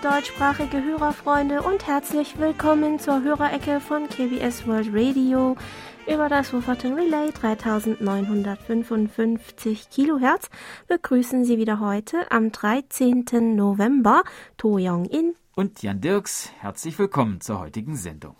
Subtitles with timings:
[0.00, 5.58] deutschsprachige Hörerfreunde und herzlich willkommen zur Hörerecke von KBS World Radio
[6.06, 10.48] über das Wufferton Relay 3955 Kilohertz
[10.88, 13.54] begrüßen Sie wieder heute am 13.
[13.54, 14.22] November
[14.56, 16.50] To Young-in und Jan Dirks.
[16.60, 18.36] Herzlich willkommen zur heutigen Sendung.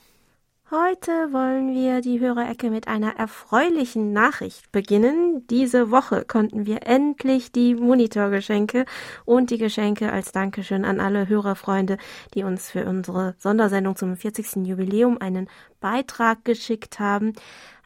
[0.73, 5.45] Heute wollen wir die Hörerecke mit einer erfreulichen Nachricht beginnen.
[5.49, 8.85] Diese Woche konnten wir endlich die Monitorgeschenke
[9.25, 11.99] und die Geschenke als Dankeschön an alle Hörerfreunde,
[12.35, 14.65] die uns für unsere Sondersendung zum 40.
[14.65, 15.49] Jubiläum einen
[15.81, 17.33] Beitrag geschickt haben,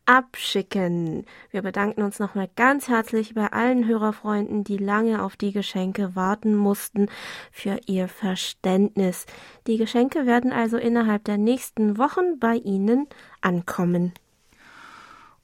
[0.07, 1.25] abschicken.
[1.51, 6.55] Wir bedanken uns nochmal ganz herzlich bei allen Hörerfreunden, die lange auf die Geschenke warten
[6.55, 7.09] mussten,
[7.51, 9.27] für ihr Verständnis.
[9.67, 13.07] Die Geschenke werden also innerhalb der nächsten Wochen bei Ihnen
[13.41, 14.13] ankommen.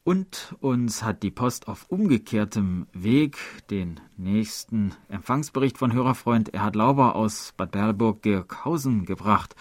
[0.03, 3.37] Und uns hat die Post auf umgekehrtem Weg
[3.71, 9.55] den nächsten Empfangsbericht von Hörerfreund Erhard Lauber aus Bad Berleburg-Girkhausen gebracht.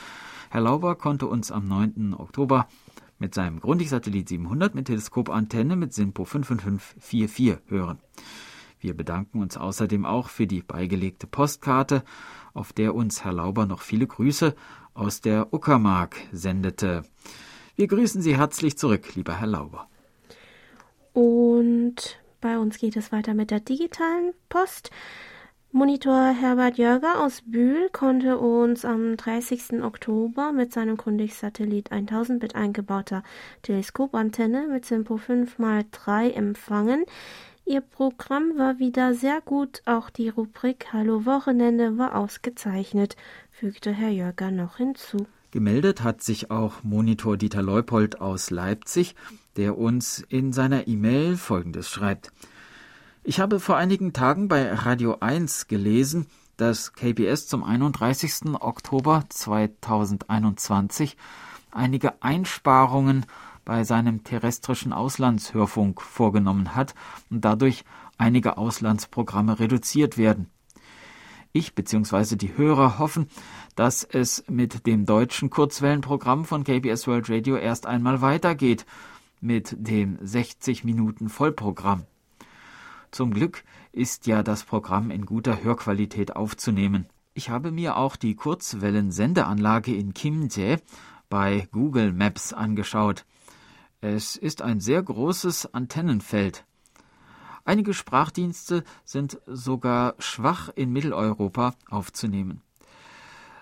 [0.49, 2.15] Herr Lauber konnte uns am 9.
[2.17, 2.67] Oktober
[3.19, 7.99] mit seinem Grundig-Satellit 700 mit Teleskopantenne mit SINPO 55544 hören.
[8.79, 12.03] Wir bedanken uns außerdem auch für die beigelegte Postkarte,
[12.53, 14.55] auf der uns Herr Lauber noch viele Grüße
[14.93, 17.03] aus der Uckermark sendete.
[17.75, 19.89] Wir grüßen Sie herzlich zurück, lieber Herr Lauber.
[21.13, 24.91] Und bei uns geht es weiter mit der digitalen Post.
[25.71, 29.83] Monitor Herbert Jörger aus Bühl konnte uns am 30.
[29.83, 33.21] Oktober mit seinem Kundig-Satellit 1000 mit eingebauter
[33.61, 37.05] Teleskopantenne mit Simpo 5x3 empfangen.
[37.65, 43.15] Ihr Programm war wieder sehr gut, auch die Rubrik Hallo Wochenende war ausgezeichnet,
[43.51, 45.27] fügte Herr Jörger noch hinzu.
[45.51, 49.13] Gemeldet hat sich auch Monitor Dieter Leupold aus Leipzig,
[49.55, 52.31] der uns in seiner E-Mail Folgendes schreibt.
[53.23, 58.55] Ich habe vor einigen Tagen bei Radio 1 gelesen, dass KBS zum 31.
[58.59, 61.17] Oktober 2021
[61.69, 63.25] einige Einsparungen
[63.65, 66.95] bei seinem terrestrischen Auslandshörfunk vorgenommen hat
[67.29, 67.83] und dadurch
[68.17, 70.49] einige Auslandsprogramme reduziert werden.
[71.51, 72.37] Ich bzw.
[72.37, 73.27] die Hörer hoffen,
[73.75, 78.85] dass es mit dem deutschen Kurzwellenprogramm von KBS World Radio erst einmal weitergeht,
[79.41, 82.05] mit dem 60 Minuten Vollprogramm.
[83.11, 87.07] Zum Glück ist ja das Programm in guter Hörqualität aufzunehmen.
[87.33, 90.81] Ich habe mir auch die Kurzwellensendeanlage in Kimje
[91.29, 93.25] bei Google Maps angeschaut.
[94.01, 96.65] Es ist ein sehr großes Antennenfeld.
[97.65, 102.61] Einige Sprachdienste sind sogar schwach in Mitteleuropa aufzunehmen.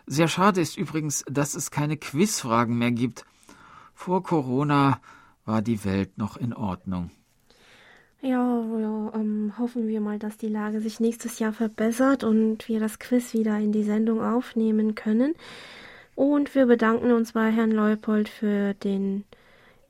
[0.05, 3.25] Sehr schade ist übrigens, dass es keine Quizfragen mehr gibt.
[3.93, 5.01] Vor Corona
[5.43, 7.11] war die Welt noch in Ordnung.
[8.21, 12.79] Ja, ja ähm, hoffen wir mal, dass die Lage sich nächstes Jahr verbessert und wir
[12.79, 15.35] das Quiz wieder in die Sendung aufnehmen können.
[16.15, 19.25] Und wir bedanken uns bei Herrn Leupold für den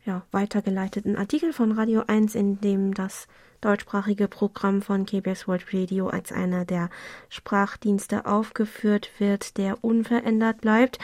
[0.06, 3.28] ja, weitergeleiteten Artikel von Radio 1, in dem das
[3.62, 6.90] deutschsprachige Programm von KBS World Radio als einer der
[7.30, 11.00] Sprachdienste aufgeführt wird, der unverändert bleibt.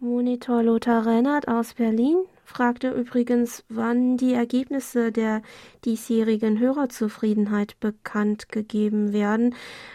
[0.00, 5.42] Monitor Lothar Rennert aus Berlin fragte übrigens, wann die Ergebnisse der
[5.84, 9.54] diesjährigen Hörerzufriedenheit bekannt gegeben werden.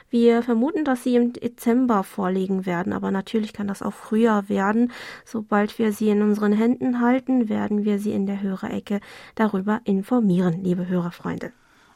[0.10, 4.92] Wir vermuten, dass sie im Dezember vorliegen werden, aber natürlich kann das auch früher werden.
[5.26, 9.00] Sobald wir sie in unseren Händen halten, werden wir sie in der Hörerecke
[9.34, 11.52] darüber informieren, liebe Hörerfreunde.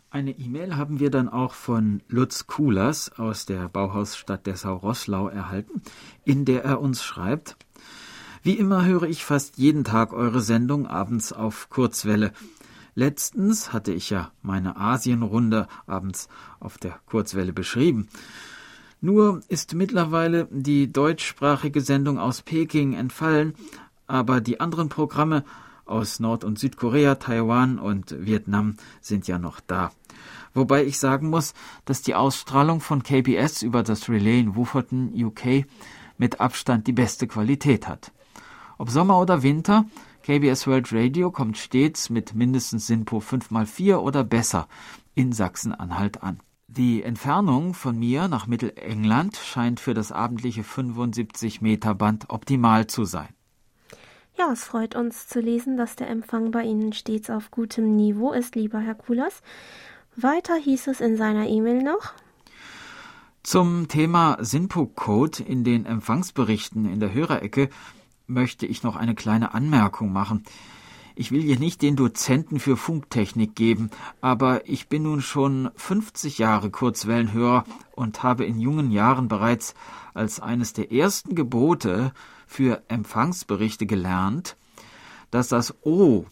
[0.09, 5.81] Eine E-Mail haben wir dann auch von Lutz Kulas aus der Bauhausstadt Dessau-Rosslau erhalten,
[6.23, 7.57] in der er uns schreibt,
[8.47, 12.31] wie immer höre ich fast jeden Tag eure Sendung abends auf Kurzwelle.
[12.95, 16.29] Letztens hatte ich ja meine Asienrunde abends
[16.61, 18.07] auf der Kurzwelle beschrieben.
[19.01, 23.53] Nur ist mittlerweile die deutschsprachige Sendung aus Peking entfallen,
[24.07, 25.43] aber die anderen Programme
[25.85, 29.91] aus Nord- und Südkorea, Taiwan und Vietnam sind ja noch da.
[30.53, 31.53] Wobei ich sagen muss,
[31.83, 35.65] dass die Ausstrahlung von KBS über das Relay in Wufferton, UK,
[36.17, 38.13] mit Abstand die beste Qualität hat.
[38.79, 39.85] Ob Sommer oder Winter,
[40.21, 44.67] KBS World Radio kommt stets mit mindestens SINPO 5x4 oder besser
[45.15, 46.39] in Sachsen-Anhalt an.
[46.67, 53.05] Die Entfernung von mir nach Mittelengland scheint für das abendliche 75 Meter Band optimal zu
[53.05, 53.29] sein.
[54.37, 58.31] Ja, es freut uns zu lesen, dass der Empfang bei Ihnen stets auf gutem Niveau
[58.31, 59.41] ist, lieber Herr Kulas.
[60.15, 62.13] Weiter hieß es in seiner E-Mail noch.
[63.41, 67.69] Zum Thema SINPO-Code in den Empfangsberichten in der Hörerecke
[68.27, 70.43] möchte ich noch eine kleine Anmerkung machen.
[71.15, 73.89] Ich will hier nicht den Dozenten für Funktechnik geben,
[74.21, 77.63] aber ich bin nun schon 50 Jahre Kurzwellenhörer
[77.95, 79.73] und habe in jungen Jahren bereits
[80.13, 82.11] als eines der ersten Gebote
[82.45, 84.57] für Empfangsberichte gelernt,
[85.31, 86.25] dass das O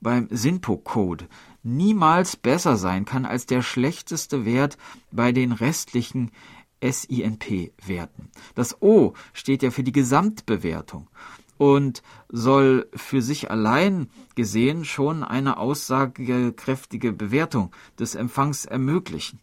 [0.00, 1.28] beim SINPO-Code
[1.62, 4.76] niemals besser sein kann als der schlechteste Wert
[5.12, 6.32] bei den restlichen
[6.82, 8.30] SINP-Werten.
[8.56, 11.08] Das O steht ja für die Gesamtbewertung
[11.58, 19.40] und soll für sich allein gesehen schon eine aussagekräftige Bewertung des Empfangs ermöglichen.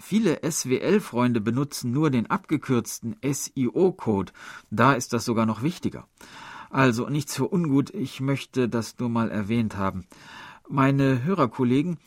[0.00, 4.32] Viele SWL-Freunde benutzen nur den abgekürzten SIO-Code,
[4.70, 6.06] da ist das sogar noch wichtiger.
[6.70, 10.06] Also nichts für ungut, ich möchte das nur mal erwähnt haben.
[10.68, 11.98] Meine Hörerkollegen,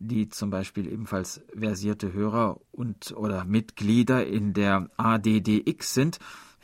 [0.00, 6.18] die zum Beispiel ebenfalls versierte Hörer und oder Mitglieder in der ADDX sind,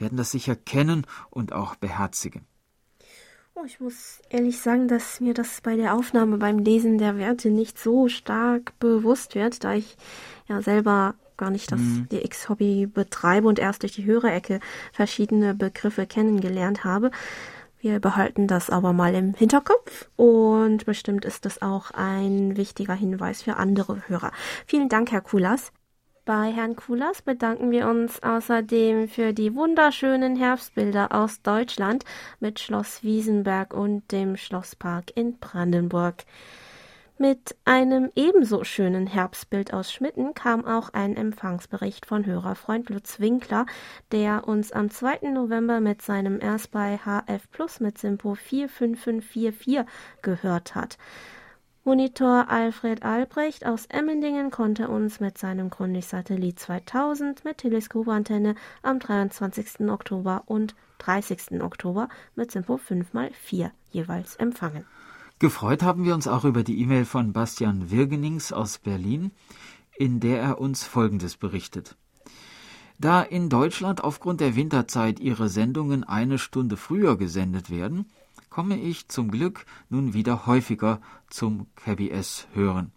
[0.05, 2.43] werden das sicher kennen und auch beherzigen.
[3.55, 7.49] Oh, ich muss ehrlich sagen, dass mir das bei der Aufnahme beim Lesen der Werte
[7.49, 9.97] nicht so stark bewusst wird, da ich
[10.47, 12.09] ja selber gar nicht das mhm.
[12.11, 14.61] DX-Hobby betreibe und erst durch die Hörerecke
[14.93, 17.11] verschiedene Begriffe kennengelernt habe.
[17.79, 23.43] Wir behalten das aber mal im Hinterkopf und bestimmt ist es auch ein wichtiger Hinweis
[23.43, 24.33] für andere Hörer.
[24.67, 25.73] Vielen Dank, Herr Kulas.
[26.27, 32.07] Bei Herrn Kulas bedanken wir uns außerdem für die wunderschönen Herbstbilder aus Deutschland
[32.41, 36.25] mit Schloss Wiesenberg und dem Schlosspark in Brandenburg.
[37.19, 43.67] Mit einem ebenso schönen Herbstbild aus Schmitten kam auch ein Empfangsbericht von Hörerfreund Lutz Winkler,
[44.11, 45.29] der uns am 2.
[45.31, 49.85] November mit seinem erst bei HF Plus mit Simpo 45544
[50.23, 50.97] gehört hat.
[51.87, 59.81] Monitor Alfred Albrecht aus Emmendingen konnte uns mit seinem Grundig-Satellit 2000 mit Teleskopantenne am 23.
[59.91, 61.61] Oktober und 30.
[61.61, 64.87] Oktober mit Simpo 5x4 jeweils empfangen.
[65.39, 69.33] Gefreut haben wir uns auch über die E-Mail von Bastian Wirgenings aus Berlin,
[69.95, 71.97] in der er uns Folgendes berichtet.
[72.99, 78.07] Da in Deutschland aufgrund der Winterzeit ihre Sendungen eine Stunde früher gesendet werden,
[78.55, 82.93] komme ich zum Glück nun wieder häufiger zum KBS hören.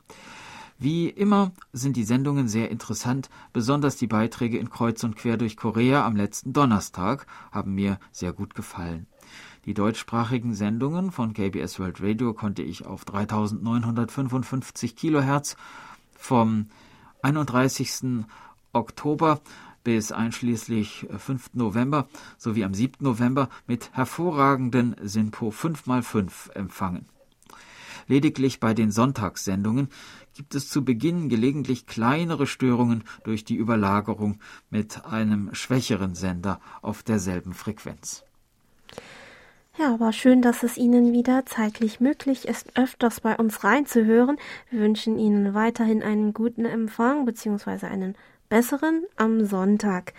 [0.78, 5.58] Wie immer sind die Sendungen sehr interessant, besonders die Beiträge in Kreuz und Quer durch
[5.58, 9.08] Korea am letzten Donnerstag haben mir sehr gut gefallen.
[9.66, 15.58] Die deutschsprachigen Sendungen von KBS World Radio konnte ich auf 3955 Kilohertz
[16.16, 16.68] vom
[17.24, 18.26] 31.
[18.74, 19.42] Oktober
[19.88, 21.52] bis einschließlich 5.
[21.54, 22.96] November sowie am 7.
[23.00, 27.06] November mit hervorragenden SINPO 5x5 empfangen.
[28.06, 29.88] Lediglich bei den Sonntagssendungen
[30.34, 34.40] gibt es zu Beginn gelegentlich kleinere Störungen durch die Überlagerung
[34.70, 38.26] mit einem schwächeren Sender auf derselben Frequenz.
[39.78, 44.36] Ja, aber schön, dass es Ihnen wieder zeitlich möglich ist, öfters bei uns reinzuhören.
[44.70, 47.86] Wir wünschen Ihnen weiterhin einen guten Empfang bzw.
[47.86, 48.16] einen
[48.50, 50.14] besseren am Sonntag.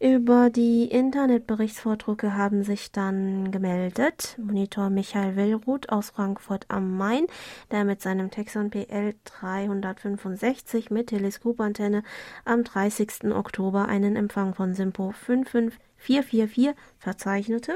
[0.00, 7.26] Über die Internetberichtsvordrucke haben sich dann gemeldet Monitor Michael Willruth aus Frankfurt am Main,
[7.70, 12.02] der mit seinem Texon PL 365 mit Teleskopantenne
[12.44, 13.32] am 30.
[13.32, 15.12] Oktober einen Empfang von Simpo
[16.04, 17.72] 55444 verzeichnete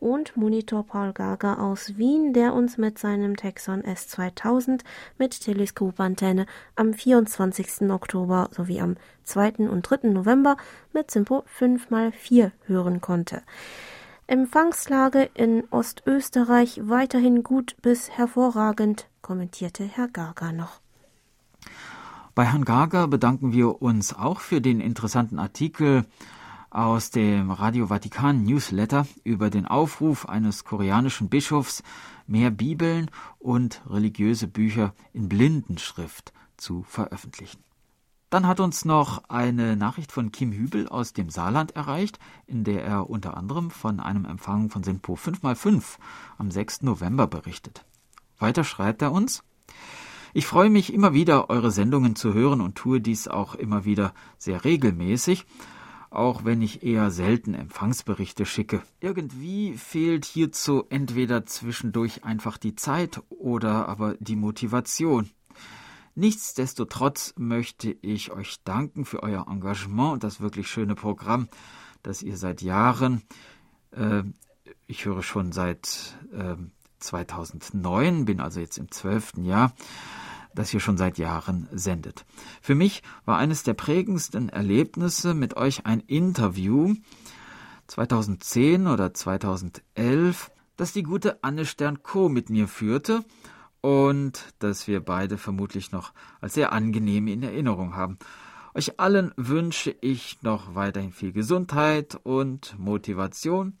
[0.00, 4.80] und Monitor Paul Gager aus Wien, der uns mit seinem Texon S2000
[5.18, 7.90] mit Teleskopantenne am 24.
[7.90, 9.68] Oktober sowie am 2.
[9.68, 10.08] und 3.
[10.08, 10.56] November
[10.92, 13.42] mit Simpo 5x4 hören konnte.
[14.26, 20.80] Empfangslage in Ostösterreich weiterhin gut bis hervorragend, kommentierte Herr Gager noch.
[22.34, 26.04] Bei Herrn Gager bedanken wir uns auch für den interessanten Artikel
[26.70, 31.82] aus dem Radio Vatikan Newsletter über den Aufruf eines koreanischen Bischofs,
[32.28, 33.10] mehr Bibeln
[33.40, 37.62] und religiöse Bücher in Blindenschrift zu veröffentlichen.
[38.30, 42.84] Dann hat uns noch eine Nachricht von Kim Hübel aus dem Saarland erreicht, in der
[42.84, 45.82] er unter anderem von einem Empfang von Sinpo 5x5
[46.38, 46.82] am 6.
[46.82, 47.84] November berichtet.
[48.38, 49.42] Weiter schreibt er uns,
[50.32, 54.14] ich freue mich immer wieder, eure Sendungen zu hören und tue dies auch immer wieder
[54.38, 55.44] sehr regelmäßig
[56.10, 58.82] auch wenn ich eher selten Empfangsberichte schicke.
[59.00, 65.30] Irgendwie fehlt hierzu entweder zwischendurch einfach die Zeit oder aber die Motivation.
[66.16, 71.48] Nichtsdestotrotz möchte ich euch danken für euer Engagement und das wirklich schöne Programm,
[72.02, 73.22] das ihr seit Jahren,
[73.92, 74.24] äh,
[74.86, 76.56] ich höre schon seit äh,
[76.98, 79.72] 2009, bin also jetzt im zwölften Jahr,
[80.54, 82.24] das ihr schon seit Jahren sendet.
[82.60, 86.94] Für mich war eines der prägendsten Erlebnisse mit euch ein Interview
[87.86, 93.24] 2010 oder 2011, das die gute Anne Stern-Co mit mir führte
[93.80, 98.18] und das wir beide vermutlich noch als sehr angenehm in Erinnerung haben.
[98.74, 103.76] Euch allen wünsche ich noch weiterhin viel Gesundheit und Motivation,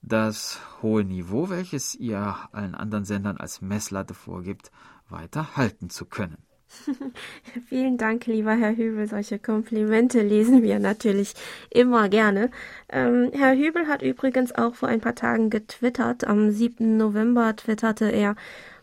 [0.00, 4.70] das hohe Niveau, welches ihr allen anderen Sendern als Messlatte vorgibt,
[5.12, 6.38] weiter halten zu können.
[7.68, 9.06] Vielen Dank, lieber Herr Hübel.
[9.06, 11.34] Solche Komplimente lesen wir natürlich
[11.70, 12.50] immer gerne.
[12.88, 16.24] Ähm, Herr Hübel hat übrigens auch vor ein paar Tagen getwittert.
[16.24, 16.96] Am 7.
[16.96, 18.36] November twitterte er,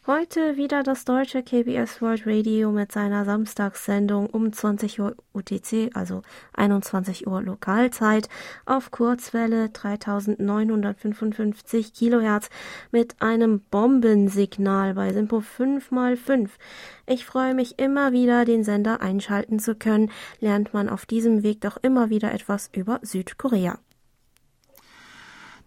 [0.10, 6.24] Heute wieder das deutsche KBS World Radio mit seiner Samstagssendung um 20 Uhr UTC, also
[6.54, 8.28] 21 Uhr Lokalzeit,
[8.66, 12.50] auf Kurzwelle 3955 Kilohertz
[12.92, 16.50] mit einem Bombensignal bei Simpo 5x5.
[17.06, 21.62] Ich freue mich immer wieder, den Sender einschalten zu können, lernt man auf diesem Weg
[21.62, 23.78] doch immer wieder etwas über Südkorea.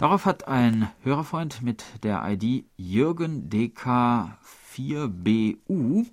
[0.03, 6.07] Darauf hat ein Hörerfreund mit der ID Jürgen DK4BU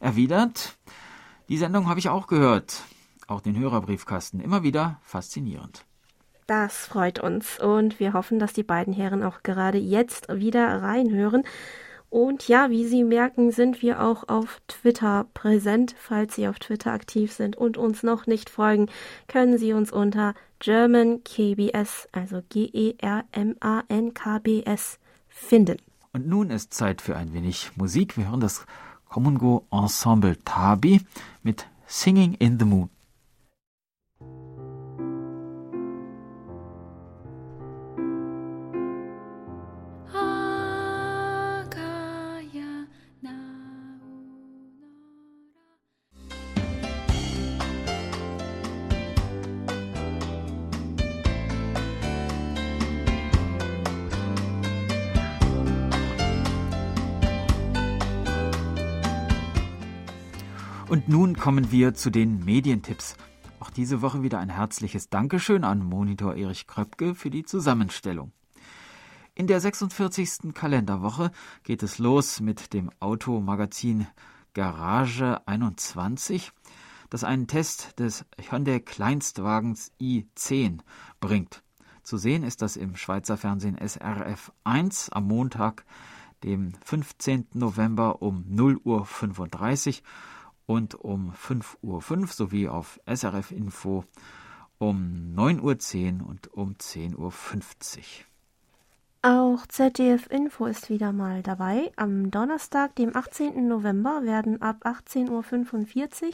[0.00, 0.78] erwidert,
[1.50, 2.84] die Sendung habe ich auch gehört,
[3.26, 5.84] auch den Hörerbriefkasten, immer wieder faszinierend.
[6.46, 11.42] Das freut uns und wir hoffen, dass die beiden Herren auch gerade jetzt wieder reinhören.
[12.16, 15.94] Und ja, wie Sie merken, sind wir auch auf Twitter präsent.
[15.98, 18.86] Falls Sie auf Twitter aktiv sind und uns noch nicht folgen,
[19.28, 23.28] können Sie uns unter German KBS, also G-E-R-M-A-N-K-B-S,
[25.28, 25.76] finden.
[26.14, 28.16] Und nun ist Zeit für ein wenig Musik.
[28.16, 28.64] Wir hören das
[29.10, 31.02] Comungo Ensemble Tabi
[31.42, 32.88] mit Singing in the Moon.
[61.46, 63.14] Kommen wir zu den Medientipps.
[63.60, 68.32] Auch diese Woche wieder ein herzliches Dankeschön an Monitor Erich Kröpke für die Zusammenstellung.
[69.36, 70.52] In der 46.
[70.54, 71.30] Kalenderwoche
[71.62, 74.08] geht es los mit dem Automagazin
[74.54, 76.50] Garage 21,
[77.10, 80.80] das einen Test des Hyundai Kleinstwagens i10
[81.20, 81.62] bringt.
[82.02, 85.84] Zu sehen ist das im Schweizer Fernsehen SRF 1 am Montag,
[86.42, 87.46] dem 15.
[87.54, 90.02] November um 0.35 Uhr
[90.66, 94.04] und um 5.05 Uhr sowie auf SRF Info
[94.78, 97.32] um 9.10 Uhr und um 10.50 Uhr.
[99.28, 101.90] Auch ZDF Info ist wieder mal dabei.
[101.96, 103.66] Am Donnerstag, dem 18.
[103.66, 106.30] November, werden ab 18.45 Uhr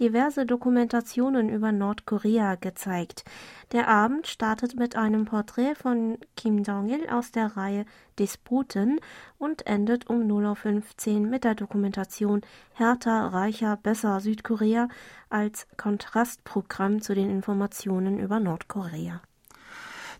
[0.00, 3.22] diverse Dokumentationen über Nordkorea gezeigt.
[3.70, 7.84] Der Abend startet mit einem Porträt von Kim Jong-il aus der Reihe
[8.18, 8.98] Disputen
[9.38, 12.40] und endet um 0.15 Uhr mit der Dokumentation
[12.72, 14.88] Härter, reicher, besser Südkorea
[15.30, 19.20] als Kontrastprogramm zu den Informationen über Nordkorea.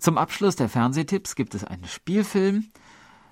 [0.03, 2.73] Zum Abschluss der Fernsehtipps gibt es einen Spielfilm.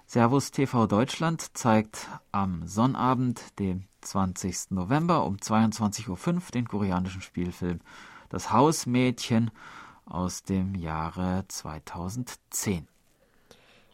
[0.07, 4.71] Servus TV Deutschland zeigt am Sonnabend, dem 20.
[4.71, 7.81] November um 22.05 Uhr den koreanischen Spielfilm
[8.29, 9.51] Das Hausmädchen
[10.05, 12.87] aus dem Jahre 2010.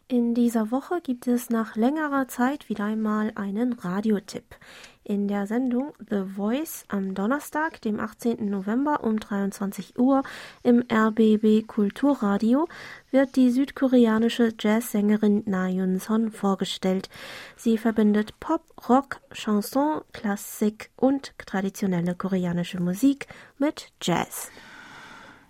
[0.09, 4.55] In dieser Woche gibt es nach längerer Zeit wieder einmal einen Radiotipp.
[5.03, 8.49] In der Sendung The Voice am Donnerstag, dem 18.
[8.49, 10.23] November um 23 Uhr
[10.63, 12.69] im RBB Kulturradio
[13.11, 17.09] wird die südkoreanische Jazzsängerin Na Yun-son vorgestellt.
[17.57, 24.51] Sie verbindet Pop, Rock, Chanson, Klassik und traditionelle koreanische Musik mit Jazz.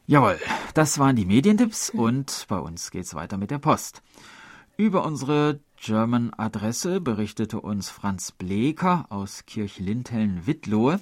[0.07, 0.39] Jawohl,
[0.73, 4.01] das waren die Medientipps und bei uns geht's weiter mit der Post.
[4.79, 10.99] Über unsere German-Adresse berichtete uns Franz Bleker aus Kirchlintheln-Wittlohe,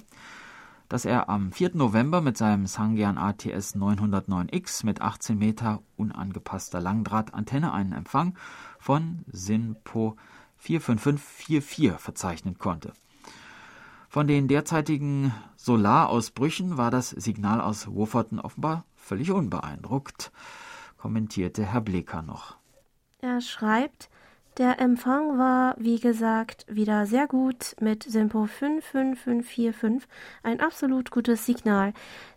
[0.88, 1.72] dass er am 4.
[1.74, 8.38] November mit seinem Sangian ATS 909X mit 18 Meter unangepasster Langdrahtantenne einen Empfang
[8.78, 10.16] von SINPO
[10.56, 12.94] 45544 verzeichnen konnte.
[14.08, 20.32] Von den derzeitigen Solarausbrüchen war das Signal aus Woferton offenbar völlig unbeeindruckt,
[20.96, 22.56] kommentierte Herr Bleker noch.
[23.28, 24.08] Er schreibt,
[24.56, 30.08] der Empfang war, wie gesagt, wieder sehr gut mit Simpo 55545,
[30.44, 31.92] ein absolut gutes Signal.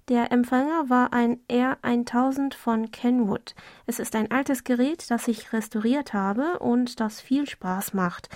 [0.10, 3.54] Der Empfänger war ein R1000 von Kenwood.
[3.86, 8.28] Es ist ein altes Gerät, das ich restauriert habe und das viel Spaß macht.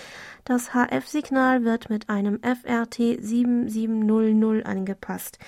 [0.46, 5.39] Das HF-Signal wird mit einem FRT 7700 angepasst.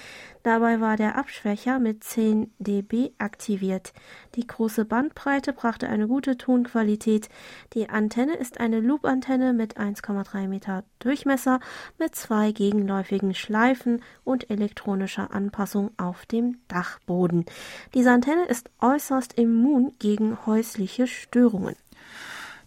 [0.41, 3.93] Dabei war der Abschwächer mit 10 dB aktiviert.
[4.35, 7.29] Die große Bandbreite brachte eine gute Tonqualität.
[7.73, 11.59] Die Antenne ist eine Loop-Antenne mit 1,3 Meter Durchmesser
[11.97, 17.45] mit zwei gegenläufigen Schleifen und elektronischer Anpassung auf dem Dachboden.
[17.93, 21.75] Diese Antenne ist äußerst immun gegen häusliche Störungen.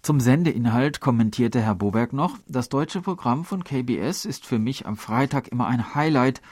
[0.03, 4.99] Zum Sendeinhalt kommentierte Herr Boberg noch, das deutsche Programm von KBS ist für mich am
[4.99, 6.43] Freitag immer ein Highlight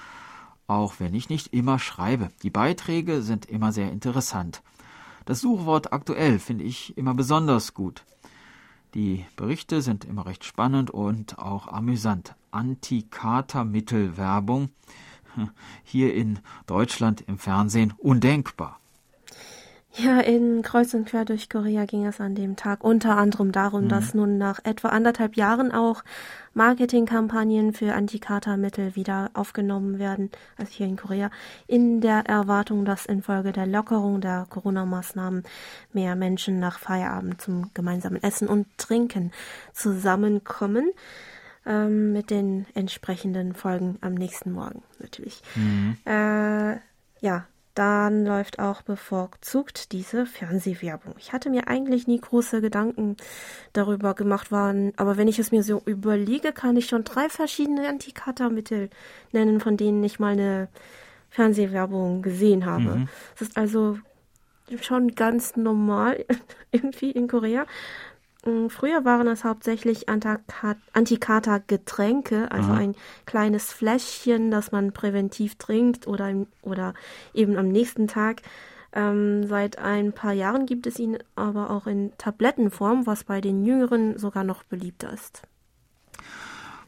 [0.66, 2.30] auch wenn ich nicht immer schreibe.
[2.42, 4.64] Die Beiträge sind immer sehr interessant.
[5.24, 8.04] Das Suchwort aktuell finde ich immer besonders gut.
[8.94, 12.34] Die Berichte sind immer recht spannend und auch amüsant.
[12.50, 14.70] Antikatermittelwerbung
[15.84, 18.80] hier in Deutschland im Fernsehen undenkbar.
[19.98, 23.84] Ja, in Kreuz und Quer durch Korea ging es an dem Tag unter anderem darum,
[23.84, 23.88] mhm.
[23.88, 26.04] dass nun nach etwa anderthalb Jahren auch
[26.52, 31.30] Marketingkampagnen für Antikatermittel wieder aufgenommen werden, also hier in Korea,
[31.66, 35.44] in der Erwartung, dass infolge der Lockerung der Corona-Maßnahmen
[35.94, 39.32] mehr Menschen nach Feierabend zum gemeinsamen Essen und Trinken
[39.72, 40.92] zusammenkommen
[41.66, 45.42] ähm, mit den entsprechenden Folgen am nächsten Morgen natürlich.
[45.54, 45.96] Mhm.
[46.04, 46.76] Äh,
[47.20, 47.46] ja,
[47.76, 51.14] dann läuft auch bevorzugt diese Fernsehwerbung.
[51.18, 53.16] Ich hatte mir eigentlich nie große Gedanken
[53.74, 57.86] darüber gemacht, waren, aber wenn ich es mir so überlege, kann ich schon drei verschiedene
[57.86, 58.88] Antikatermittel
[59.32, 60.68] nennen, von denen ich mal eine
[61.28, 62.96] Fernsehwerbung gesehen habe.
[62.96, 63.08] Mhm.
[63.38, 63.98] Das ist also
[64.80, 66.24] schon ganz normal
[66.72, 67.66] irgendwie in Korea.
[68.46, 72.78] Mm, früher waren es hauptsächlich Antikater-Getränke, also Aha.
[72.78, 72.94] ein
[73.26, 76.94] kleines Fläschchen, das man präventiv trinkt oder, oder
[77.34, 78.40] eben am nächsten Tag.
[78.92, 83.62] Ähm, seit ein paar Jahren gibt es ihn aber auch in Tablettenform, was bei den
[83.64, 85.42] Jüngeren sogar noch beliebter ist.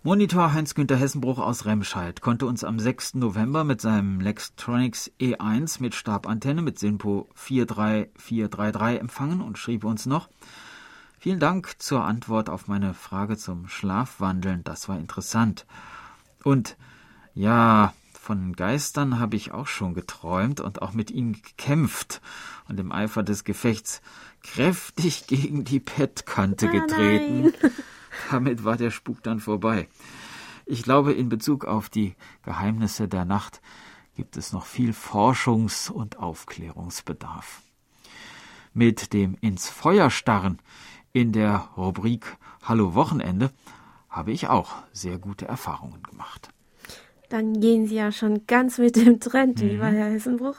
[0.04, 3.16] Monitor Heinz-Günther Hessenbruch aus Remscheid konnte uns am 6.
[3.16, 10.28] November mit seinem Lextronics E1 mit Stabantenne mit SINPO 43433 empfangen und schrieb uns noch,
[11.20, 14.62] Vielen Dank zur Antwort auf meine Frage zum Schlafwandeln.
[14.62, 15.66] Das war interessant.
[16.44, 16.76] Und
[17.34, 22.20] ja, von Geistern habe ich auch schon geträumt und auch mit ihnen gekämpft
[22.68, 24.00] und im Eifer des Gefechts
[24.44, 27.52] kräftig gegen die Bettkante ah, getreten.
[27.60, 27.72] Nein.
[28.30, 29.88] Damit war der Spuk dann vorbei.
[30.66, 33.60] Ich glaube, in Bezug auf die Geheimnisse der Nacht
[34.14, 37.62] gibt es noch viel Forschungs- und Aufklärungsbedarf.
[38.72, 40.60] Mit dem ins Feuer starren
[41.12, 43.50] in der Rubrik Hallo Wochenende
[44.08, 46.48] habe ich auch sehr gute Erfahrungen gemacht.
[47.28, 49.68] Dann gehen Sie ja schon ganz mit dem Trend, mhm.
[49.68, 50.56] lieber Herr Hessenbruch,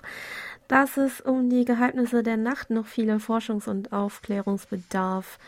[0.67, 5.39] dass es um die Geheimnisse der Nacht noch viele Forschungs- und Aufklärungsbedarf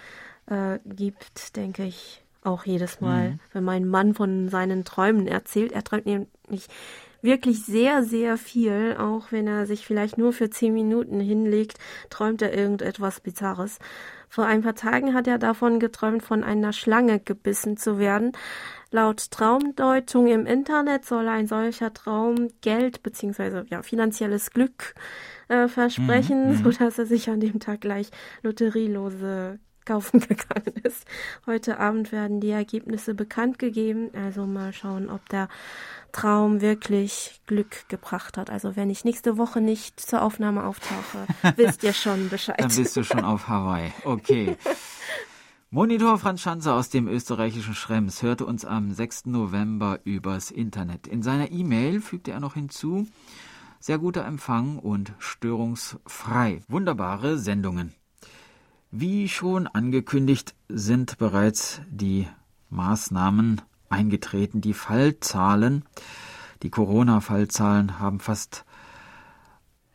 [0.47, 3.39] äh, gibt, denke ich auch jedes Mal, mhm.
[3.53, 5.71] wenn mein Mann von seinen Träumen erzählt.
[5.73, 6.67] Er träumt nämlich
[7.21, 11.77] wirklich sehr, sehr viel, auch wenn er sich vielleicht nur für zehn Minuten hinlegt,
[12.09, 13.77] träumt er irgendetwas Bizarres.
[14.31, 18.31] Vor ein paar Tagen hat er davon geträumt, von einer Schlange gebissen zu werden.
[18.89, 23.63] Laut Traumdeutung im Internet soll ein solcher Traum Geld bzw.
[23.69, 24.95] Ja, finanzielles Glück
[25.49, 26.63] äh, versprechen, mhm, mhm.
[26.63, 28.09] sodass er sich an dem Tag gleich
[28.41, 31.05] Lotterielose kaufen gegangen ist.
[31.45, 34.09] Heute Abend werden die Ergebnisse bekannt gegeben.
[34.13, 35.49] Also mal schauen, ob der
[36.11, 38.49] Traum wirklich Glück gebracht hat.
[38.49, 42.59] Also wenn ich nächste Woche nicht zur Aufnahme auftauche, wisst ihr schon Bescheid.
[42.59, 43.91] Dann bist du schon auf Hawaii.
[44.03, 44.57] Okay.
[45.73, 49.27] Monitor Franz Schanzer aus dem österreichischen Schrems hörte uns am 6.
[49.27, 51.07] November übers Internet.
[51.07, 53.07] In seiner E-Mail fügte er noch hinzu,
[53.79, 56.61] sehr guter Empfang und störungsfrei.
[56.67, 57.93] Wunderbare Sendungen.
[58.93, 62.27] Wie schon angekündigt sind bereits die
[62.69, 64.59] Maßnahmen eingetreten.
[64.59, 65.85] Die Fallzahlen,
[66.61, 68.65] die Corona-Fallzahlen haben fast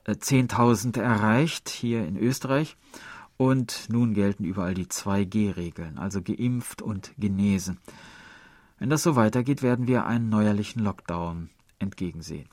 [0.06, 2.78] 10.000 äh, erreicht hier in Österreich.
[3.36, 7.78] Und nun gelten überall die 2G-Regeln, also geimpft und genesen.
[8.78, 12.48] Wenn das so weitergeht, werden wir einen neuerlichen Lockdown entgegensehen.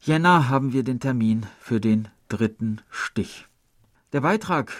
[0.00, 3.46] Jänner haben wir den Termin für den dritten Stich.
[4.12, 4.72] Der Beitrag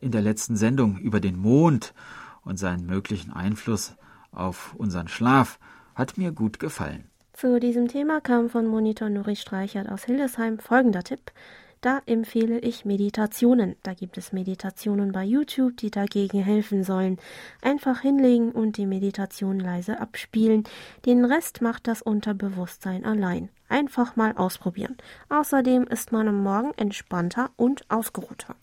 [0.00, 1.94] in der letzten Sendung über den Mond
[2.42, 3.96] und seinen möglichen Einfluss
[4.32, 5.58] auf unseren Schlaf
[5.94, 7.04] hat mir gut gefallen.
[7.32, 11.32] Zu diesem Thema kam von Monitor Nuri Streichert aus Hildesheim folgender Tipp.
[11.80, 13.76] Da empfehle ich Meditationen.
[13.82, 17.18] Da gibt es Meditationen bei YouTube, die dagegen helfen sollen.
[17.60, 20.64] Einfach hinlegen und die Meditation leise abspielen.
[21.04, 23.50] Den Rest macht das Unterbewusstsein allein.
[23.68, 24.96] Einfach mal ausprobieren.
[25.28, 28.56] Außerdem ist man am Morgen entspannter und ausgeruhter.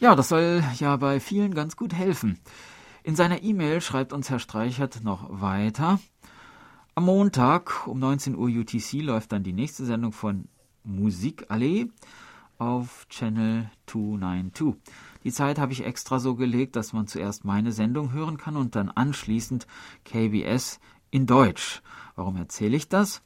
[0.00, 2.38] Ja, das soll ja bei vielen ganz gut helfen.
[3.02, 5.98] In seiner E-Mail schreibt uns Herr Streichert noch weiter.
[6.94, 10.46] Am Montag um 19 Uhr UTC läuft dann die nächste Sendung von
[10.84, 11.88] Musikallee
[12.58, 14.74] auf Channel 292.
[15.24, 18.76] Die Zeit habe ich extra so gelegt, dass man zuerst meine Sendung hören kann und
[18.76, 19.66] dann anschließend
[20.04, 20.78] KBS
[21.10, 21.82] in Deutsch.
[22.14, 23.20] Warum erzähle ich das?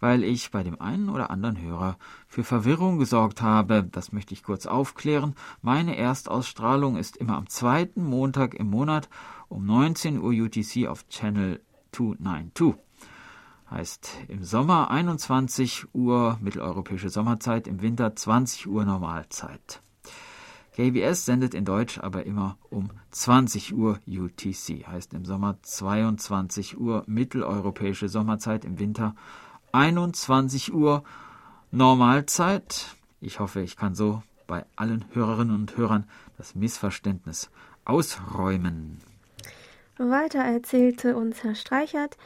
[0.00, 3.84] Weil ich bei dem einen oder anderen Hörer für Verwirrung gesorgt habe.
[3.84, 5.34] Das möchte ich kurz aufklären.
[5.62, 9.08] Meine Erstausstrahlung ist immer am zweiten Montag im Monat
[9.48, 11.60] um 19 Uhr UTC auf Channel
[11.92, 12.74] 292
[13.70, 19.82] heißt im Sommer 21 Uhr mitteleuropäische Sommerzeit, im Winter 20 Uhr Normalzeit.
[20.74, 27.04] KBS sendet in Deutsch aber immer um 20 Uhr UTC, heißt im Sommer 22 Uhr
[27.06, 29.14] mitteleuropäische Sommerzeit, im Winter
[29.74, 31.02] 21 Uhr
[31.72, 32.94] Normalzeit.
[33.20, 36.08] Ich hoffe, ich kann so bei allen Hörerinnen und Hörern
[36.38, 37.50] das Missverständnis
[37.84, 39.00] ausräumen.
[39.98, 42.16] Weiter erzählte uns Herr Streichert,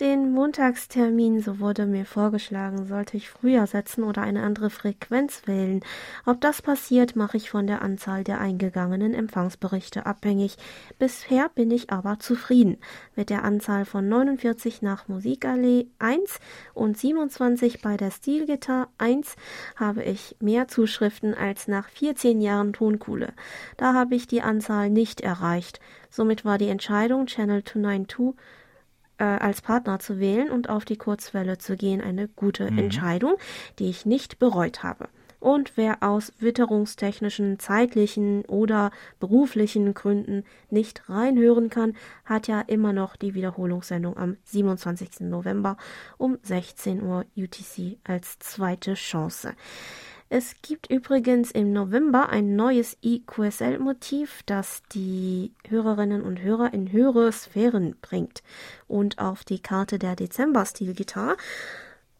[0.00, 5.80] den Montagstermin, so wurde mir vorgeschlagen, sollte ich früher setzen oder eine andere Frequenz wählen.
[6.26, 10.58] Ob das passiert, mache ich von der Anzahl der eingegangenen Empfangsberichte abhängig.
[10.98, 12.76] Bisher bin ich aber zufrieden.
[13.14, 16.40] Mit der Anzahl von 49 nach Musikallee 1
[16.74, 19.34] und 27 bei der Stilgitarre 1
[19.76, 23.32] habe ich mehr Zuschriften als nach 14 Jahren Tonkuhle.
[23.78, 25.80] Da habe ich die Anzahl nicht erreicht.
[26.10, 28.34] Somit war die Entscheidung Channel 292
[29.18, 32.78] äh, als Partner zu wählen und auf die Kurzwelle zu gehen eine gute mhm.
[32.78, 33.36] Entscheidung,
[33.78, 35.08] die ich nicht bereut habe.
[35.38, 43.16] Und wer aus witterungstechnischen, zeitlichen oder beruflichen Gründen nicht reinhören kann, hat ja immer noch
[43.16, 45.20] die Wiederholungssendung am 27.
[45.20, 45.76] November
[46.16, 49.52] um 16 Uhr UTC als zweite Chance.
[50.28, 57.30] Es gibt übrigens im November ein neues EQSL-Motiv, das die Hörerinnen und Hörer in höhere
[57.30, 58.42] Sphären bringt.
[58.88, 61.36] Und auf die Karte der Dezember-Stil-Gitarre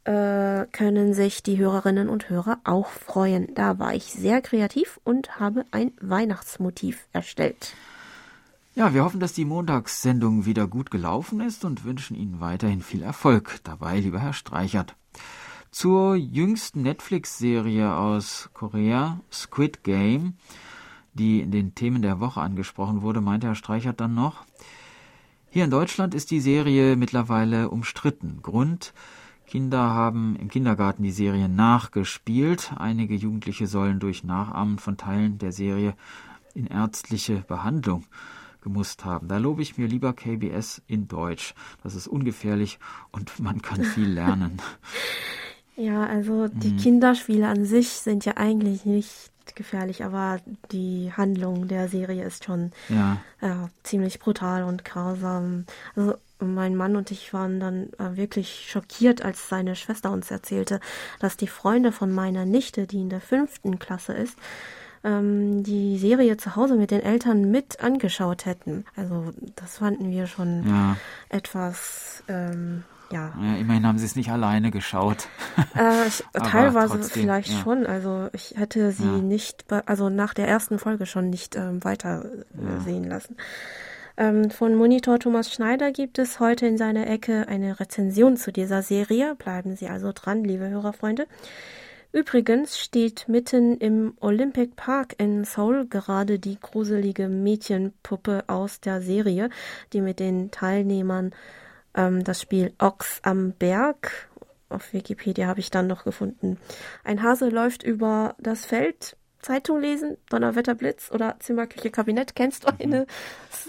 [0.05, 3.53] äh, können sich die Hörerinnen und Hörer auch freuen.
[3.55, 7.75] Da war ich sehr kreativ und habe ein Weihnachtsmotiv erstellt.
[8.77, 13.03] Ja, wir hoffen, dass die Montagssendung wieder gut gelaufen ist und wünschen Ihnen weiterhin viel
[13.03, 14.95] Erfolg dabei, lieber Herr Streichert.
[15.77, 20.33] Zur jüngsten Netflix-Serie aus Korea, Squid Game,
[21.13, 24.47] die in den Themen der Woche angesprochen wurde, meinte Herr Streichert dann noch.
[25.51, 28.39] Hier in Deutschland ist die Serie mittlerweile umstritten.
[28.43, 28.95] Grund,
[29.47, 32.73] Kinder haben im Kindergarten die Serie nachgespielt.
[32.79, 35.95] Einige Jugendliche sollen durch Nachahmen von Teilen der Serie
[36.55, 38.07] in ärztliche Behandlung
[38.63, 39.29] gemusst haben.
[39.29, 41.55] Da lobe ich mir lieber KBS in Deutsch.
[41.83, 42.79] Das ist ungefährlich
[43.13, 44.57] und man kann viel lernen.
[45.77, 46.77] Ja, also die mhm.
[46.79, 50.41] Kinderspiele an sich sind ja eigentlich nicht gefährlich, aber
[50.73, 53.19] die Handlung der Serie ist schon ja.
[53.41, 55.67] äh, ziemlich brutal und grausam.
[55.95, 60.81] Also mein Mann und ich waren dann äh, wirklich schockiert, als seine Schwester uns erzählte,
[61.21, 64.37] dass die Freunde von meiner Nichte, die in der fünften Klasse ist,
[65.05, 68.85] ähm, die Serie zu Hause mit den Eltern mit angeschaut hätten.
[68.97, 70.97] Also das fanden wir schon ja.
[71.29, 73.33] etwas ähm, ja.
[73.41, 73.57] ja.
[73.57, 75.29] Immerhin haben sie es nicht alleine geschaut.
[75.77, 77.59] Äh, ich, teilweise trotzdem, vielleicht ja.
[77.61, 77.87] schon.
[77.87, 79.19] Also ich hätte sie ja.
[79.19, 83.37] nicht, also nach der ersten Folge schon nicht ähm, weiter äh, sehen lassen.
[84.17, 88.83] Ähm, von Monitor Thomas Schneider gibt es heute in seiner Ecke eine Rezension zu dieser
[88.83, 89.35] Serie.
[89.35, 91.27] Bleiben Sie also dran, liebe Hörerfreunde.
[92.13, 99.51] Übrigens steht mitten im Olympic Park in Seoul gerade die gruselige Mädchenpuppe aus der Serie,
[99.93, 101.33] die mit den Teilnehmern
[101.97, 104.29] ähm, das Spiel Ochs am Berg.
[104.69, 106.59] Auf Wikipedia habe ich dann noch gefunden.
[107.05, 109.17] Ein Hase läuft über das Feld.
[109.47, 112.35] Zeitung lesen, Donnerwetter, Blitz oder Zimmerküche, Kabinett.
[112.35, 113.07] Kennst du eine?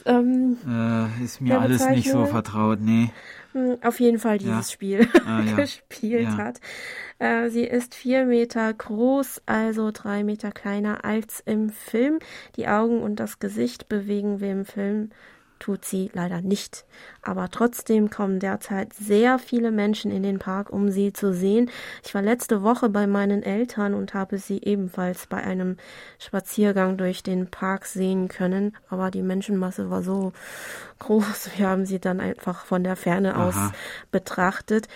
[0.05, 3.11] Ähm, äh, ist mir alles nicht so vertraut, nee.
[3.51, 4.73] Hm, auf jeden Fall dieses ja.
[4.73, 5.55] Spiel ah, ja.
[5.55, 6.37] gespielt ja.
[6.37, 6.59] hat.
[7.19, 12.17] Äh, sie ist vier Meter groß, also drei Meter kleiner als im Film.
[12.55, 15.11] Die Augen und das Gesicht bewegen wir im Film
[15.59, 16.85] tut sie leider nicht.
[17.21, 21.69] Aber trotzdem kommen derzeit sehr viele Menschen in den Park, um sie zu sehen.
[22.03, 25.77] Ich war letzte Woche bei meinen Eltern und habe sie ebenfalls bei einem
[26.19, 28.75] Spaziergang durch den Park sehen können.
[28.89, 30.33] Aber die Menschenmasse war so
[30.99, 33.47] groß, wir haben sie dann einfach von der Ferne Aha.
[33.47, 33.71] aus
[34.11, 34.87] betrachtet.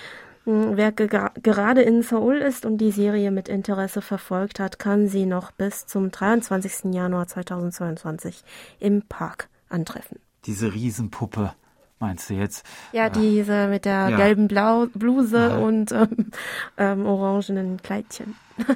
[0.45, 5.07] Hm, wer ge gerade in Seoul ist und die Serie mit Interesse verfolgt hat, kann
[5.07, 6.93] sie noch bis zum 23.
[6.93, 8.43] Januar 2022
[8.79, 11.53] im Park antreffen diese Riesenpuppe.
[11.99, 12.65] Meinst du jetzt?
[12.93, 14.17] Ja, diese mit der ja.
[14.17, 15.57] gelben Blau Bluse Aha.
[15.59, 16.31] und ähm,
[16.77, 18.35] ähm, orangenen Kleidchen.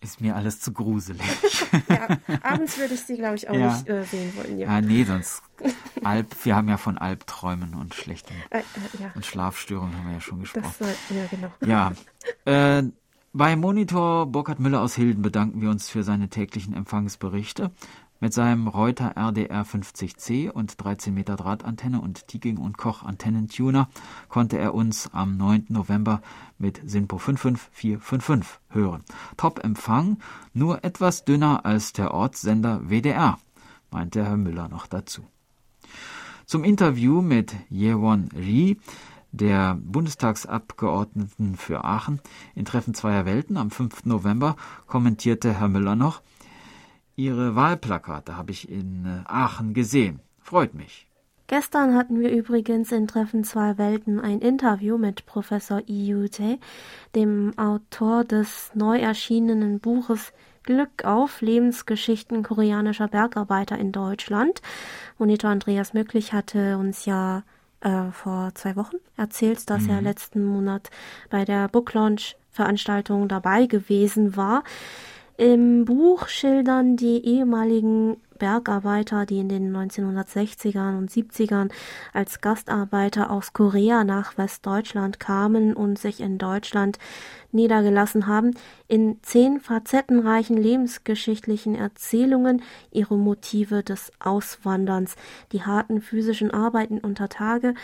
[0.00, 1.22] Ist mir alles zu gruselig.
[1.88, 3.72] ja, abends würde ich sie, glaube ich, auch ja.
[3.72, 4.58] nicht äh, sehen wollen.
[4.58, 4.66] Ja.
[4.66, 5.42] ja, nee, sonst
[6.02, 8.62] Alp, wir haben ja von Albträumen und schlechten Äh, äh,
[9.00, 9.12] ja.
[9.14, 10.74] und Schlafstörungen haben wir ja schon gesprochen.
[10.78, 11.52] Das soll, ja, genau.
[11.64, 11.92] Ja.
[12.44, 12.84] Äh,
[13.32, 17.70] bei Monitor Burkhard Müller aus Hilden bedanken wir uns für seine täglichen Empfangsberichte.
[18.22, 23.88] Mit seinem Reuter RDR 50C und 13 Meter Drahtantenne und Tiking und Koch Antennentuner
[24.28, 25.66] konnte er uns am 9.
[25.70, 26.22] November
[26.56, 29.02] mit Sinpo 55455 hören.
[29.36, 30.18] Top-Empfang,
[30.54, 33.38] nur etwas dünner als der Ortssender WDR,
[33.90, 35.22] meinte Herr Müller noch dazu.
[36.46, 38.78] Zum Interview mit Yewon Ri,
[39.32, 42.20] der Bundestagsabgeordneten für Aachen,
[42.54, 44.04] in Treffen zweier Welten am 5.
[44.04, 44.54] November
[44.86, 46.22] kommentierte Herr Müller noch,
[47.16, 50.20] Ihre Wahlplakate habe ich in äh, Aachen gesehen.
[50.40, 51.06] Freut mich.
[51.46, 56.58] Gestern hatten wir übrigens in Treffen zwei Welten ein Interview mit Professor Iyute,
[57.14, 64.62] dem Autor des neu erschienenen Buches Glück auf Lebensgeschichten koreanischer Bergarbeiter in Deutschland.
[65.18, 67.42] Monitor Andreas Möglich hatte uns ja
[67.80, 70.90] äh, vor zwei Wochen erzählt, dass er letzten Monat
[71.30, 74.62] bei der Book Launch Veranstaltung dabei gewesen war.
[75.38, 81.70] Im Buch schildern die ehemaligen Bergarbeiter, die in den 1960ern und 70ern
[82.12, 86.98] als Gastarbeiter aus Korea nach Westdeutschland kamen und sich in Deutschland
[87.52, 88.50] niedergelassen haben,
[88.88, 95.14] in zehn facettenreichen lebensgeschichtlichen Erzählungen ihre Motive des Auswanderns,
[95.52, 97.74] die harten physischen Arbeiten unter Tage,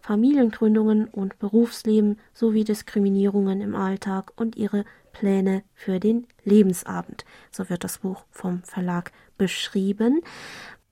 [0.00, 7.24] Familiengründungen und Berufsleben sowie Diskriminierungen im Alltag und ihre Pläne für den Lebensabend.
[7.50, 10.22] So wird das Buch vom Verlag beschrieben.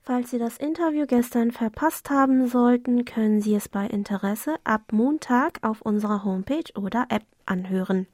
[0.02, 5.58] Falls Sie das Interview gestern verpasst haben sollten, können Sie es bei Interesse ab Montag
[5.62, 8.06] auf unserer Homepage oder App anhören.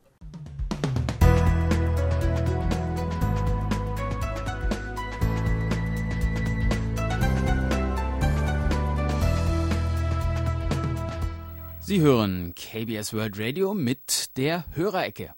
[11.84, 15.34] Sie hören KBS World Radio mit der Hörerecke.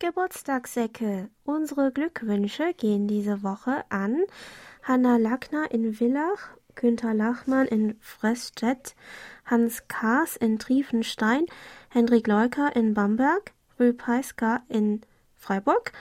[0.00, 1.28] Geburtstagssäcke.
[1.44, 4.22] Unsere Glückwünsche gehen diese Woche an
[4.84, 8.94] Hanna Lackner in Villach, Günther Lachmann in Fressstedt,
[9.44, 11.46] Hans Kaas in Triefenstein,
[11.88, 15.00] Hendrik Leuker in Bamberg, Rü Peiska in
[15.36, 15.92] Freiburg,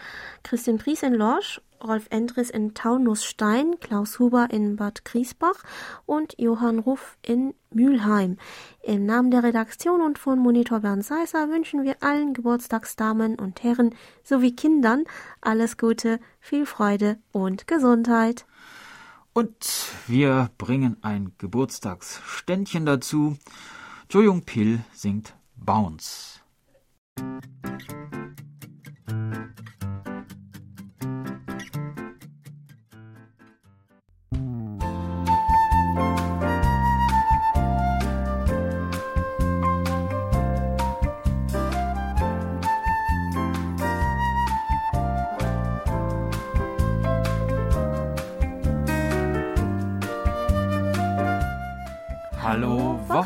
[0.44, 5.64] Christian Pries in Lorsch, Rolf Endres in Taunusstein, Klaus Huber in Bad Griesbach
[6.06, 8.38] und Johann Ruff in Mülheim.
[8.84, 13.94] Im Namen der Redaktion und von Monitor Bernd Seisser wünschen wir allen Geburtstagsdamen und Herren
[14.24, 15.04] sowie Kindern
[15.42, 18.46] alles Gute, viel Freude und Gesundheit.
[19.34, 23.38] Und wir bringen ein Geburtstagsständchen dazu.
[24.10, 26.42] Jo Jung Pil singt Bounce.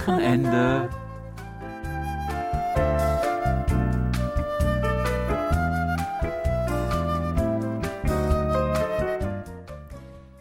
[0.08, 0.90] Wochenende.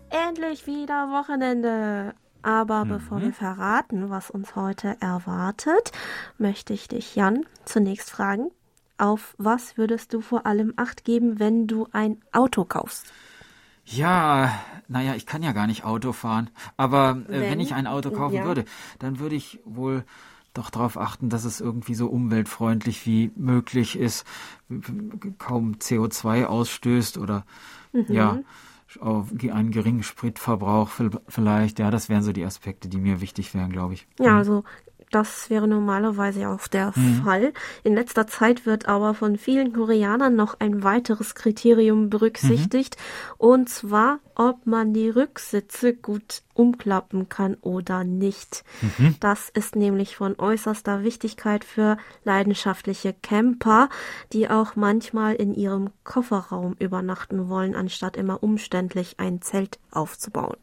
[0.09, 2.15] Endlich wieder Wochenende.
[2.43, 5.93] Aber bevor wir verraten, was uns heute erwartet,
[6.39, 8.51] möchte ich dich, Jan, zunächst fragen,
[8.97, 13.13] auf was würdest du vor allem Acht geben, wenn du ein Auto kaufst?
[13.85, 14.59] Ja,
[14.91, 16.51] naja, ich kann ja gar nicht Auto fahren.
[16.77, 17.61] Aber äh, wenn, Wenn?
[17.61, 18.45] ich ein Auto kaufen Ja.
[18.45, 18.65] würde,
[18.99, 20.05] dann würde ich wohl
[20.53, 24.27] doch darauf achten, dass es irgendwie so umweltfreundlich wie möglich ist,
[25.39, 27.45] kaum CO2 ausstößt oder
[28.09, 28.41] ja,
[28.99, 30.91] auf einen geringen Spritverbrauch
[31.29, 31.79] vielleicht.
[31.79, 34.09] Ja, das wären so die Aspekte, die mir wichtig wären, glaube ich.
[34.19, 34.65] Ja, also
[35.11, 37.53] das wäre normalerweise auch der Fall.
[37.83, 42.97] In letzter Zeit wird aber von vielen Koreanern noch ein weiteres Kriterium berücksichtigt,
[43.37, 48.65] und zwar, ob man die Rücksitze gut umklappen kann oder nicht.
[49.19, 53.89] Das ist nämlich von äußerster Wichtigkeit für leidenschaftliche Camper,
[54.33, 60.57] die auch manchmal in ihrem Kofferraum übernachten wollen, anstatt immer umständlich ein Zelt aufzubauen.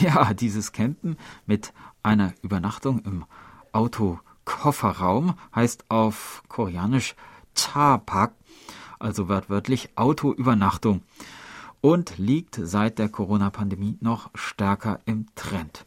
[0.00, 3.24] Ja, dieses Campen mit einer Übernachtung im
[3.72, 7.14] Autokofferraum heißt auf Koreanisch
[7.54, 8.32] Chapak,
[8.98, 11.02] also wörtlich Autoübernachtung
[11.80, 15.84] und liegt seit der Corona-Pandemie noch stärker im Trend.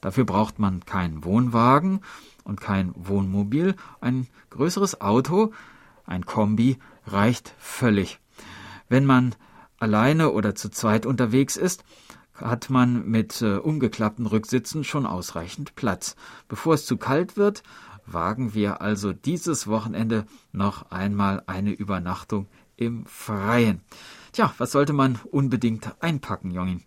[0.00, 2.00] Dafür braucht man keinen Wohnwagen
[2.44, 3.74] und kein Wohnmobil.
[4.00, 5.52] Ein größeres Auto,
[6.06, 8.18] ein Kombi, reicht völlig.
[8.88, 9.34] Wenn man
[9.78, 11.84] alleine oder zu zweit unterwegs ist,
[12.40, 16.16] hat man mit äh, umgeklappten Rücksitzen schon ausreichend Platz.
[16.48, 17.62] Bevor es zu kalt wird,
[18.06, 23.82] wagen wir also dieses Wochenende noch einmal eine Übernachtung im Freien.
[24.32, 26.82] Tja, was sollte man unbedingt einpacken, Jongin?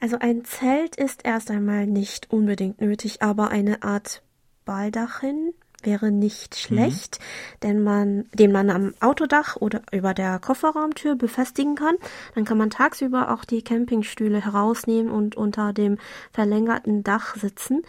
[0.00, 4.22] Also ein Zelt ist erst einmal nicht unbedingt nötig, aber eine Art
[4.64, 6.58] Baldachin wäre nicht mhm.
[6.58, 7.60] schlecht, mhm.
[7.62, 11.96] denn man, den man am Autodach oder über der Kofferraumtür befestigen kann.
[12.34, 15.98] Dann kann man tagsüber auch die Campingstühle herausnehmen und unter dem
[16.32, 17.82] verlängerten Dach sitzen.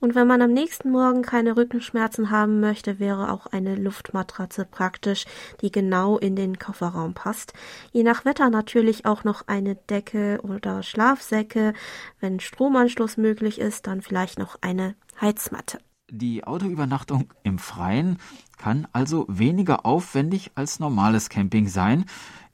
[0.00, 5.26] Und wenn man am nächsten Morgen keine Rückenschmerzen haben möchte, wäre auch eine Luftmatratze praktisch,
[5.60, 7.52] die genau in den Kofferraum passt.
[7.92, 11.72] Je nach Wetter natürlich auch noch eine Decke oder Schlafsäcke.
[12.18, 15.78] Wenn Stromanschluss möglich ist, dann vielleicht noch eine Heizmatte.
[16.14, 18.18] Die Autoübernachtung im Freien
[18.58, 22.04] kann also weniger aufwendig als normales Camping sein,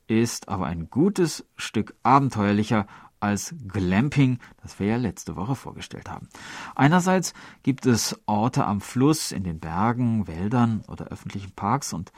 [0.07, 2.87] ist aber ein gutes Stück abenteuerlicher
[3.19, 6.29] als Glamping, das wir ja letzte Woche vorgestellt haben.
[6.77, 12.13] Einerseits gibt es Orte am Fluss, in den Bergen, Wäldern oder öffentlichen Parks und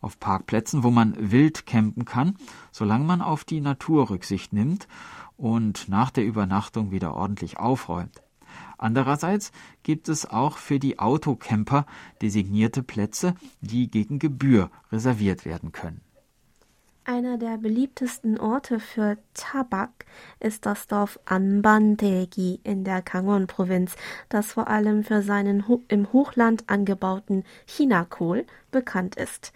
[0.00, 2.38] auf Parkplätzen, wo man wild campen kann,
[2.72, 4.88] solange man auf die Natur Rücksicht nimmt
[5.36, 8.22] und nach der Übernachtung wieder ordentlich aufräumt.
[8.78, 11.86] Andererseits gibt es auch für die Autocamper
[12.22, 16.00] designierte Plätze, die gegen Gebühr reserviert werden können.
[17.08, 20.06] Einer der beliebtesten Orte für Tabak
[20.40, 23.94] ist das Dorf Anbandegi in der Kangon-Provinz,
[24.28, 29.52] das vor allem für seinen im Hochland angebauten Chinakohl bekannt ist.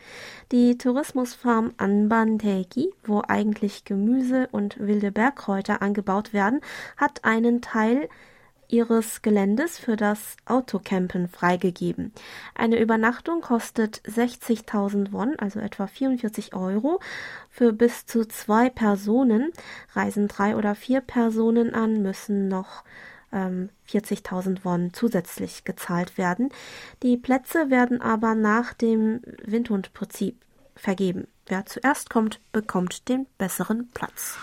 [0.52, 6.61] Die Tourismusfarm Anbandegi, wo eigentlich Gemüse und wilde Bergkräuter angebaut werden,
[6.96, 8.09] hat einen Teil
[8.72, 12.12] ihres Geländes für das Autocampen freigegeben.
[12.54, 17.00] Eine Übernachtung kostet 60.000 Won, also etwa 44 Euro,
[17.48, 19.50] für bis zu zwei Personen.
[19.94, 22.85] Reisen drei oder vier Personen an, müssen noch
[23.33, 26.50] 40.000 ähm, Won zusätzlich gezahlt werden.
[27.02, 30.37] Die Plätze werden aber nach dem Windhundprinzip
[30.74, 31.28] vergeben.
[31.46, 34.38] Wer zuerst kommt, bekommt den besseren Platz.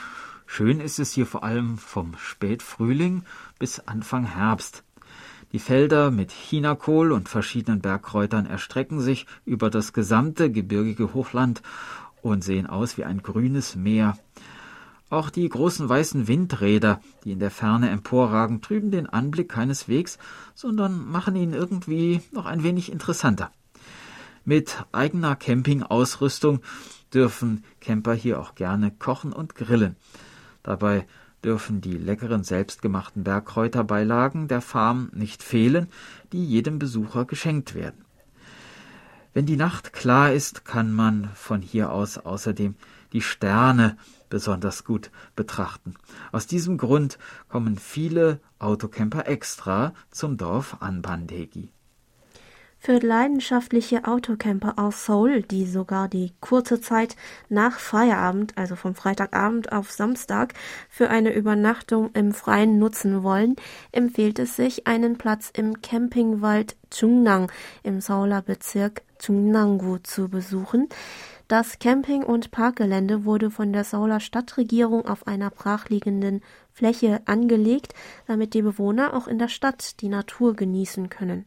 [0.50, 3.24] Schön ist es hier vor allem vom Spätfrühling
[3.60, 4.84] bis Anfang Herbst.
[5.52, 11.62] Die Felder mit Chinakohl und verschiedenen Bergkräutern erstrecken sich über das gesamte gebirgige Hochland
[12.22, 14.18] und sehen aus wie ein grünes Meer.
[15.10, 20.18] Auch die großen weißen Windräder, die in der Ferne emporragen, trüben den Anblick keineswegs,
[20.56, 23.52] sondern machen ihn irgendwie noch ein wenig interessanter.
[24.44, 26.62] Mit eigener Campingausrüstung
[27.14, 29.98] dürfen Camper hier auch gerne kochen und grillen.
[30.68, 31.08] Dabei
[31.46, 35.88] dürfen die leckeren selbstgemachten Bergkräuterbeilagen der Farm nicht fehlen,
[36.34, 38.04] die jedem Besucher geschenkt werden.
[39.34, 42.76] Wenn die Nacht klar ist, kann man von hier aus außerdem
[43.14, 43.96] die Sterne
[44.30, 45.94] besonders gut betrachten.
[46.34, 51.72] Aus diesem Grund kommen viele Autocamper extra zum Dorf Anbandegi.
[52.88, 57.18] Für leidenschaftliche Autocamper aus Seoul, die sogar die kurze Zeit
[57.50, 60.54] nach Feierabend, also vom Freitagabend auf Samstag,
[60.90, 63.58] für eine Übernachtung im Freien nutzen wollen,
[63.92, 67.52] empfiehlt es sich, einen Platz im Campingwald Chungnang
[67.84, 70.88] im Seouler Bezirk Chungnanggu zu besuchen.
[71.50, 77.94] Das Camping- und Parkgelände wurde von der Seouler Stadtregierung auf einer brachliegenden Fläche angelegt,
[78.28, 81.46] damit die Bewohner auch in der Stadt die Natur genießen können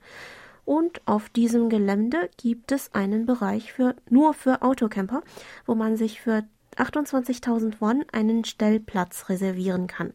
[0.71, 5.25] und auf diesem Gelände gibt es einen Bereich für nur für Autocamper,
[5.67, 6.45] wo man sich für
[6.77, 10.13] 28.000 Won einen Stellplatz reservieren kann.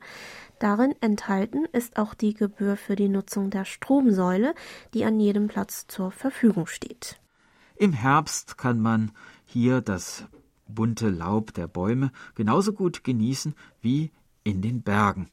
[0.57, 4.55] Darin enthalten ist auch die Gebühr für die Nutzung der Stromsäule,
[4.93, 7.19] die an jedem Platz zur Verfügung steht.
[7.75, 9.11] Im Herbst kann man
[9.43, 10.23] hier das
[10.69, 14.09] bunte Laub der Bäume genauso gut genießen wie
[14.45, 15.29] in den Bergen.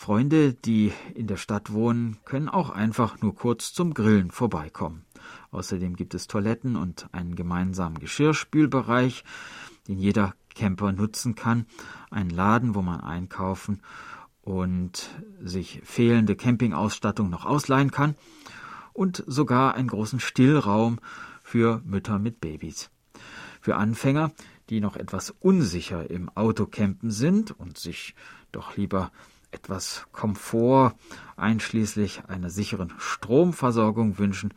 [0.00, 5.04] Freunde, die in der Stadt wohnen, können auch einfach nur kurz zum Grillen vorbeikommen.
[5.50, 9.24] Außerdem gibt es Toiletten und einen gemeinsamen Geschirrspülbereich,
[9.88, 11.66] den jeder Camper nutzen kann,
[12.10, 13.82] einen Laden, wo man einkaufen
[14.40, 15.10] und
[15.42, 18.14] sich fehlende Campingausstattung noch ausleihen kann
[18.92, 21.00] und sogar einen großen Stillraum
[21.42, 22.88] für Mütter mit Babys.
[23.60, 24.30] Für Anfänger,
[24.70, 28.14] die noch etwas unsicher im Autocampen sind und sich
[28.52, 29.10] doch lieber
[29.50, 30.94] etwas Komfort
[31.36, 34.52] einschließlich einer sicheren Stromversorgung wünschen,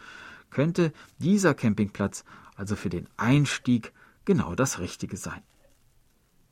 [0.50, 2.24] könnte dieser Campingplatz
[2.56, 3.94] also für den Einstieg
[4.26, 5.42] genau das Richtige sein.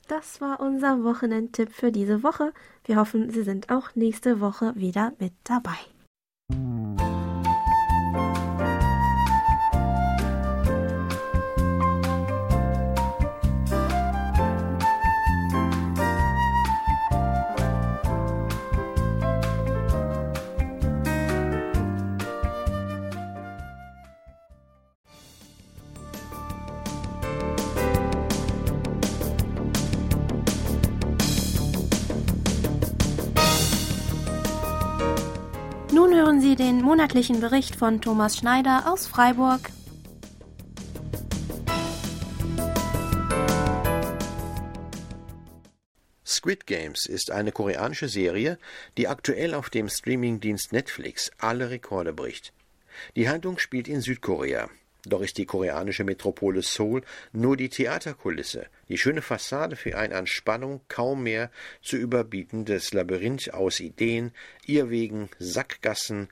[0.08, 2.52] Das war unser Wochenendtipp für diese Woche.
[2.86, 5.78] Wir hoffen, Sie sind auch nächste Woche wieder mit dabei.
[36.82, 39.70] Monatlichen Bericht von Thomas Schneider aus Freiburg.
[46.26, 48.58] Squid Games ist eine koreanische Serie,
[48.98, 52.54] die aktuell auf dem Streamingdienst Netflix alle Rekorde bricht.
[53.16, 54.70] Die Handlung spielt in Südkorea.
[55.06, 60.28] Doch ist die koreanische Metropole Seoul nur die Theaterkulisse, die schöne Fassade für ein an
[60.28, 61.52] Spannung kaum mehr
[61.82, 64.32] zu überbietendes Labyrinth aus Ideen,
[64.66, 66.30] Irrwegen, Sackgassen,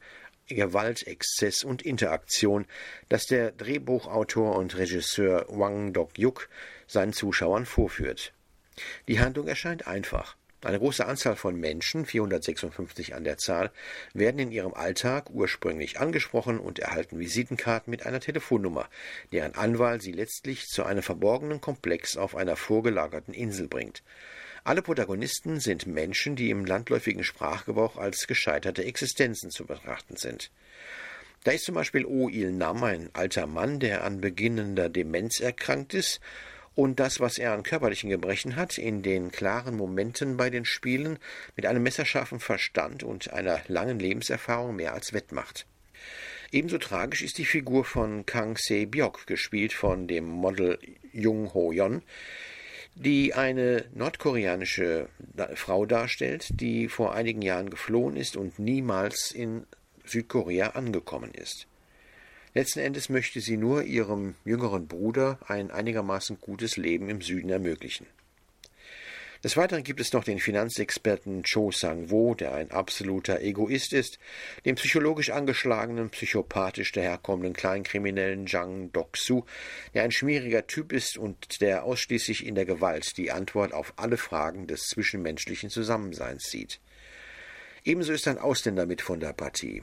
[0.48, 2.66] Gewalt, Exzess und Interaktion,
[3.10, 6.50] das der Drehbuchautor und Regisseur Wang Dok-yuk
[6.88, 8.34] seinen Zuschauern vorführt.
[9.08, 10.36] Die Handlung erscheint einfach.
[10.64, 13.72] Eine große Anzahl von Menschen, 456 an der Zahl,
[14.14, 18.90] werden in ihrem Alltag ursprünglich angesprochen und erhalten Visitenkarten mit einer Telefonnummer,
[19.32, 24.02] deren Anwahl sie letztlich zu einem verborgenen Komplex auf einer vorgelagerten Insel bringt.
[24.68, 30.52] Alle Protagonisten sind Menschen, die im landläufigen Sprachgebrauch als gescheiterte Existenzen zu betrachten sind.
[31.46, 35.94] Da ist zum Beispiel O Il Nam, ein alter Mann, der an beginnender Demenz erkrankt
[35.94, 36.20] ist
[36.76, 41.18] und das, was er an körperlichen Gebrechen hat, in den klaren Momenten bei den Spielen
[41.56, 45.66] mit einem messerscharfen Verstand und einer langen Lebenserfahrung mehr als wettmacht.
[46.52, 50.78] Ebenso tragisch ist die Figur von Kang Se-byok, gespielt von dem Model
[51.14, 52.02] Jung Ho-yeon,
[53.00, 55.10] die eine nordkoreanische
[55.56, 59.66] Frau darstellt, die vor einigen Jahren geflohen ist und niemals in
[60.04, 61.68] Südkorea angekommen ist.
[62.54, 68.08] Letzten Endes möchte sie nur ihrem jüngeren Bruder ein einigermaßen gutes Leben im Süden ermöglichen.
[69.48, 74.20] Des Weiteren gibt es noch den Finanzexperten Cho Sang-wo, der ein absoluter Egoist ist,
[74.66, 79.46] den psychologisch angeschlagenen, psychopathisch daherkommenden Kleinkriminellen Zhang Dok-su,
[79.94, 84.18] der ein schmieriger Typ ist und der ausschließlich in der Gewalt die Antwort auf alle
[84.18, 86.82] Fragen des zwischenmenschlichen Zusammenseins sieht.
[87.86, 89.82] Ebenso ist ein Ausländer mit von der Partie.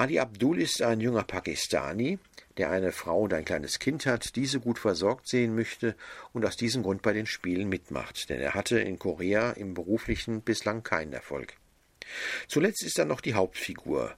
[0.00, 2.18] Ali Abdul ist ein junger Pakistani,
[2.56, 5.94] der eine Frau und ein kleines Kind hat, diese gut versorgt sehen möchte
[6.32, 10.40] und aus diesem Grund bei den Spielen mitmacht, denn er hatte in Korea im beruflichen
[10.40, 11.52] bislang keinen Erfolg.
[12.48, 14.14] Zuletzt ist dann noch die Hauptfigur,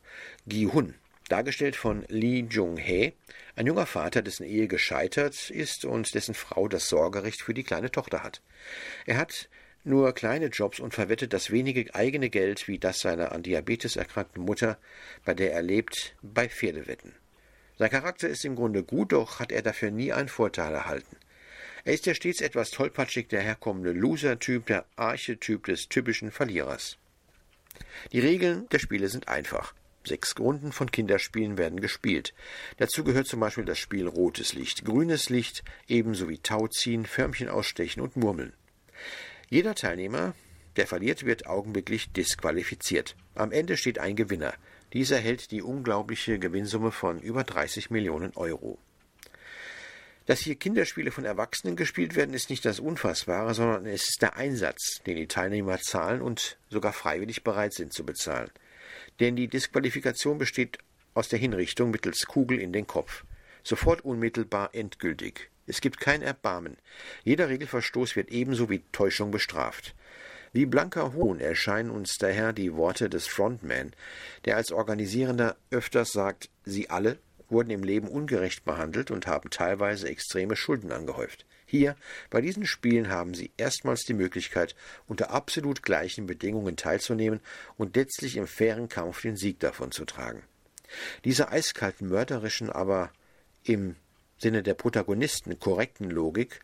[0.47, 0.95] Gi-hun,
[1.29, 3.15] dargestellt von Lee Jung-hee,
[3.57, 7.91] ein junger Vater, dessen Ehe gescheitert ist und dessen Frau das Sorgerecht für die kleine
[7.91, 8.41] Tochter hat.
[9.05, 9.49] Er hat
[9.85, 14.45] nur kleine Jobs und verwettet das wenige eigene Geld wie das seiner an Diabetes erkrankten
[14.45, 14.79] Mutter,
[15.25, 17.15] bei der er lebt, bei Pferdewetten.
[17.79, 21.17] Sein Charakter ist im Grunde gut, doch hat er dafür nie einen Vorteil erhalten.
[21.85, 26.97] Er ist der stets etwas tollpatschig daherkommende Loser-Typ, der Archetyp des typischen Verlierers.
[28.13, 29.75] Die Regeln der Spiele sind einfach.
[30.05, 32.35] Sechs Runden von Kinderspielen werden gespielt.
[32.77, 38.01] Dazu gehört zum Beispiel das Spiel rotes Licht, grünes Licht, ebenso wie Tauziehen, Förmchen ausstechen
[38.01, 38.53] und Murmeln.
[39.53, 40.35] Jeder Teilnehmer,
[40.77, 43.17] der verliert, wird augenblicklich disqualifiziert.
[43.35, 44.55] Am Ende steht ein Gewinner.
[44.95, 48.79] Dieser hält die unglaubliche Gewinnsumme von über 30 Millionen Euro.
[50.25, 54.37] Dass hier Kinderspiele von Erwachsenen gespielt werden, ist nicht das Unfassbare, sondern es ist der
[54.37, 58.51] Einsatz, den die Teilnehmer zahlen und sogar freiwillig bereit sind zu bezahlen.
[59.21, 60.79] Denn die Disqualifikation besteht
[61.13, 63.25] aus der Hinrichtung mittels Kugel in den Kopf.
[63.63, 65.52] Sofort unmittelbar endgültig.
[65.67, 66.77] Es gibt kein Erbarmen.
[67.25, 69.95] Jeder Regelverstoß wird ebenso wie Täuschung bestraft.
[70.53, 73.93] Wie blanker Hohn erscheinen uns daher die Worte des Frontman,
[74.45, 80.09] der als Organisierender öfters sagt, sie alle wurden im Leben ungerecht behandelt und haben teilweise
[80.09, 81.47] extreme Schulden angehäuft.
[81.65, 81.97] Hier,
[82.29, 84.75] bei diesen Spielen, haben sie erstmals die Möglichkeit,
[85.07, 87.41] unter absolut gleichen Bedingungen teilzunehmen
[87.77, 90.43] und letztlich im fairen Kampf den Sieg davon zu tragen.
[91.25, 93.11] Diese eiskalten, mörderischen, aber
[93.65, 93.97] im
[94.43, 96.61] Sinne der Protagonisten korrekten Logik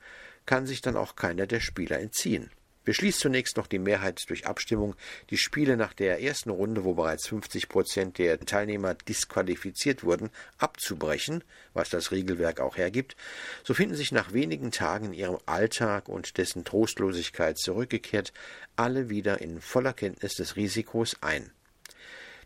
[0.46, 2.50] kann sich dann auch keiner der Spieler entziehen.
[2.82, 4.96] Beschließt zunächst noch die Mehrheit durch Abstimmung,
[5.30, 11.44] die Spiele nach der ersten Runde, wo bereits 50 Prozent der Teilnehmer disqualifiziert wurden, abzubrechen,
[11.72, 13.14] was das Regelwerk auch hergibt,
[13.62, 18.32] so finden sich nach wenigen Tagen in ihrem Alltag und dessen Trostlosigkeit zurückgekehrt
[18.74, 21.52] alle wieder in voller Kenntnis des Risikos ein.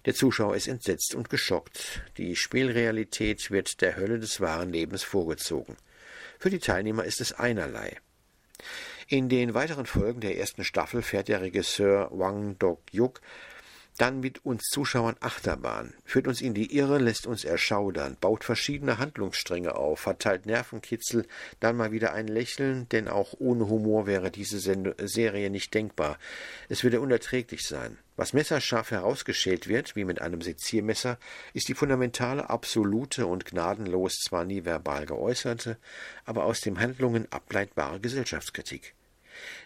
[0.05, 2.03] Der Zuschauer ist entsetzt und geschockt.
[2.17, 5.77] Die Spielrealität wird der Hölle des wahren Lebens vorgezogen.
[6.39, 7.99] Für die Teilnehmer ist es einerlei.
[9.07, 13.21] In den weiteren Folgen der ersten Staffel fährt der Regisseur Wang Dok-yuk
[13.99, 18.99] dann mit uns Zuschauern Achterbahn, führt uns in die Irre, lässt uns erschaudern, baut verschiedene
[18.99, 21.26] Handlungsstränge auf, verteilt Nervenkitzel,
[21.61, 26.18] dann mal wieder ein Lächeln, denn auch ohne Humor wäre diese Send Serie nicht denkbar.
[26.68, 27.99] Es würde unerträglich sein.
[28.16, 31.18] Was messerscharf herausgeschält wird, wie mit einem Seziermesser,
[31.55, 35.78] ist die fundamentale, absolute und gnadenlos zwar nie verbal geäußerte,
[36.24, 38.95] aber aus den Handlungen ableitbare Gesellschaftskritik.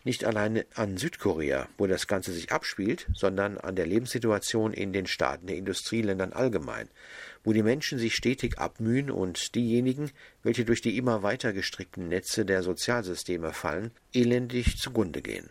[0.05, 5.07] Nicht alleine an Südkorea, wo das Ganze sich abspielt, sondern an der Lebenssituation in den
[5.07, 6.89] Staaten der Industrieländern allgemein,
[7.45, 10.11] wo die Menschen sich stetig abmühen und diejenigen,
[10.43, 15.51] welche durch die immer weiter gestrickten Netze der Sozialsysteme fallen, elendig zugrunde gehen.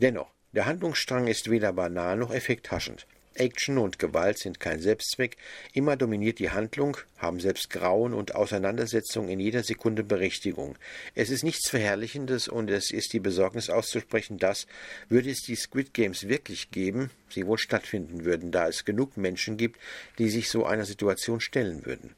[0.00, 3.06] Dennoch, der Handlungsstrang ist weder banal noch effekthaschend.
[3.34, 5.36] Action und Gewalt sind kein Selbstzweck,
[5.72, 10.76] immer dominiert die Handlung, haben selbst Grauen und Auseinandersetzung in jeder Sekunde Berechtigung.
[11.14, 14.66] Es ist nichts Verherrlichendes und es ist die Besorgnis auszusprechen, dass,
[15.08, 19.56] würde es die Squid Games wirklich geben, sie wohl stattfinden würden, da es genug Menschen
[19.56, 19.80] gibt,
[20.18, 22.14] die sich so einer Situation stellen würden.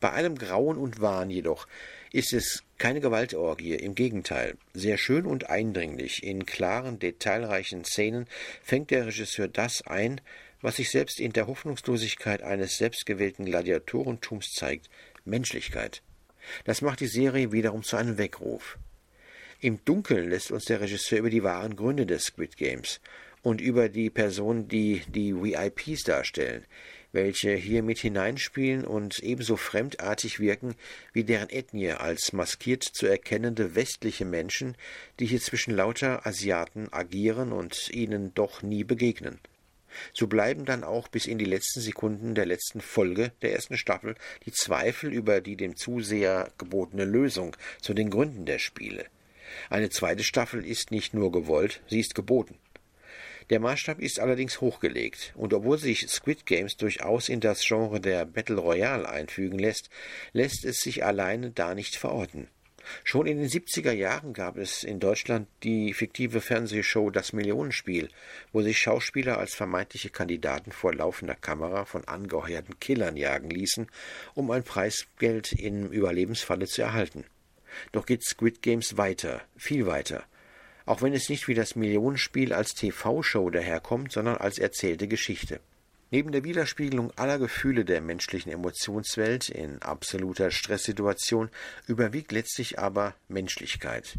[0.00, 1.66] Bei allem Grauen und Wahn jedoch
[2.12, 4.56] ist es keine Gewaltorgie, im Gegenteil.
[4.74, 8.26] Sehr schön und eindringlich, in klaren, detailreichen Szenen
[8.62, 10.20] fängt der Regisseur das ein,
[10.64, 14.88] was sich selbst in der Hoffnungslosigkeit eines selbstgewählten Gladiatorentums zeigt,
[15.26, 16.00] Menschlichkeit.
[16.64, 18.78] Das macht die Serie wiederum zu einem Weckruf.
[19.60, 23.02] Im Dunkeln lässt uns der Regisseur über die wahren Gründe des Squid Games
[23.42, 26.64] und über die Personen, die die VIPs darstellen,
[27.12, 30.76] welche hier mit hineinspielen und ebenso fremdartig wirken
[31.12, 34.78] wie deren Ethnie als maskiert zu erkennende westliche Menschen,
[35.20, 39.40] die hier zwischen lauter Asiaten agieren und ihnen doch nie begegnen.
[40.12, 44.14] So bleiben dann auch bis in die letzten Sekunden der letzten Folge der ersten Staffel
[44.46, 49.06] die Zweifel über die dem Zuseher gebotene Lösung zu den Gründen der Spiele.
[49.70, 52.58] Eine zweite Staffel ist nicht nur gewollt, sie ist geboten.
[53.50, 58.24] Der Maßstab ist allerdings hochgelegt, und obwohl sich Squid Games durchaus in das Genre der
[58.24, 59.90] Battle Royale einfügen lässt,
[60.32, 62.48] lässt es sich alleine da nicht verorten.
[63.02, 68.08] Schon in den 70er Jahren gab es in Deutschland die fiktive Fernsehshow Das Millionenspiel,
[68.52, 73.88] wo sich Schauspieler als vermeintliche Kandidaten vor laufender Kamera von angeheuerten Killern jagen ließen,
[74.34, 77.24] um ein Preisgeld im Überlebensfalle zu erhalten.
[77.92, 80.24] Doch geht Squid Games weiter, viel weiter.
[80.86, 85.60] Auch wenn es nicht wie das Millionenspiel als TV-Show daherkommt, sondern als erzählte Geschichte.
[86.10, 91.50] Neben der Widerspiegelung aller Gefühle der menschlichen Emotionswelt in absoluter Stresssituation
[91.86, 94.18] überwiegt letztlich aber Menschlichkeit,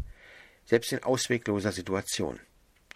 [0.64, 2.40] selbst in auswegloser Situation.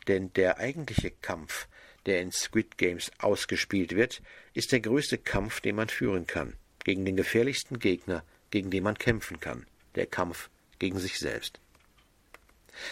[0.09, 1.68] Denn der eigentliche Kampf,
[2.07, 4.22] der in Squid Games ausgespielt wird,
[4.55, 8.99] ist der größte Kampf, den man führen kann, gegen den gefährlichsten Gegner, gegen den man
[8.99, 11.61] kämpfen kann, der Kampf gegen sich selbst.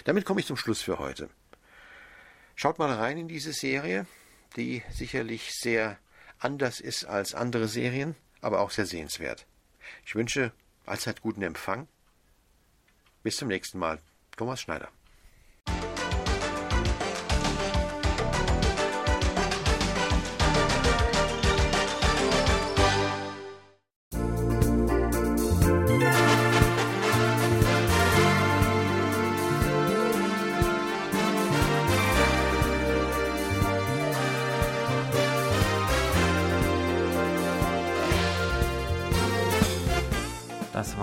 [0.04, 1.28] Damit komme ich zum Schluss für heute.
[2.54, 4.06] Schaut mal rein in diese Serie
[4.58, 5.98] die sicherlich sehr
[6.38, 9.46] anders ist als andere Serien, aber auch sehr sehenswert.
[10.04, 10.52] Ich wünsche
[10.84, 11.88] allzeit guten Empfang.
[13.22, 13.98] Bis zum nächsten Mal.
[14.36, 14.88] Thomas Schneider.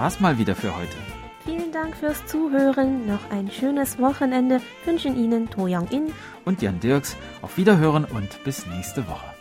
[0.06, 0.96] War's mal wieder für heute.
[1.46, 3.08] Vielen Dank fürs Zuhören.
[3.08, 6.14] Noch ein schönes Wochenende wünschen Ihnen To Young In
[6.46, 7.18] und Jan Dirks.
[7.42, 9.35] Auf Wiederhören und bis nächste Woche.